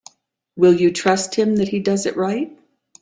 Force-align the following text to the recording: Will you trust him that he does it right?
Will 0.55 0.73
you 0.73 0.91
trust 0.91 1.35
him 1.35 1.57
that 1.57 1.67
he 1.67 1.77
does 1.79 2.07
it 2.07 2.17
right? 2.17 2.57